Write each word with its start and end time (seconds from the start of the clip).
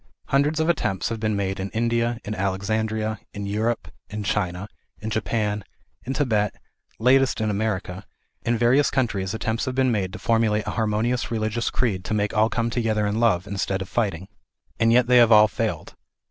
Hundreds 0.29 0.59
of 0.59 0.67
attempts 0.67 1.09
have 1.09 1.19
been 1.19 1.39
in 1.39 1.69
India, 1.75 2.17
in 2.25 2.33
Alexandria, 2.33 3.19
in 3.35 3.45
Europe, 3.45 3.91
in 4.09 4.23
China, 4.23 4.67
in 4.99 5.11
Japan, 5.11 5.63
in 6.03 6.11
Tibet, 6.11 6.55
latest 6.97 7.39
in 7.39 7.51
America, 7.51 8.03
in 8.41 8.57
various 8.57 8.89
countries 8.89 9.35
attempts 9.35 9.65
have 9.65 9.75
been 9.75 9.91
made 9.91 10.11
to 10.13 10.17
formulate 10.17 10.65
a 10.65 10.71
harmonious 10.71 11.29
religious 11.29 11.69
creed 11.69 12.03
to 12.05 12.15
make 12.15 12.33
all 12.35 12.49
come 12.49 12.71
together 12.71 13.05
in 13.05 13.19
love, 13.19 13.45
instead 13.45 13.79
of 13.79 13.87
fighting. 13.89 14.27
And 14.79 14.91
yet 14.91 15.05
they 15.05 15.17
have 15.17 15.31
all 15.31 15.47
failed. 15.47 15.95